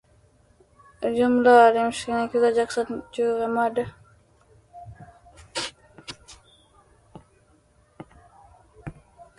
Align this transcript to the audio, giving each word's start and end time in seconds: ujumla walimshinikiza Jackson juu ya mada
ujumla 1.07 1.51
walimshinikiza 1.53 2.51
Jackson 2.51 3.01
juu 3.11 3.37
ya 3.37 3.47
mada 3.47 3.95